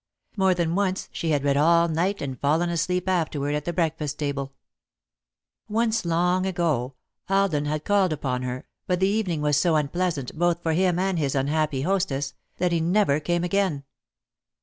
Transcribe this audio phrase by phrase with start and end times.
[0.35, 4.17] More than once she had read all night and fallen asleep afterward at the breakfast
[4.17, 4.53] table.
[5.67, 6.93] [Sidenote: Occasional Meetings] Once, long ago,
[7.29, 10.97] Alden had called upon her, but the evening was made so unpleasant, both for him
[10.97, 13.83] and his unhappy hostess, that he never came again.